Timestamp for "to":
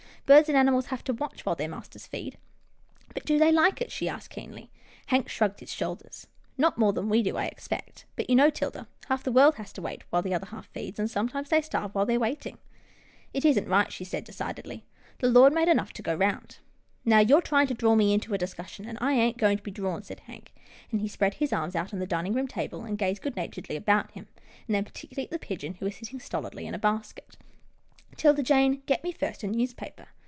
1.03-1.13, 9.73-9.81, 15.93-16.01, 17.67-17.73, 19.57-19.63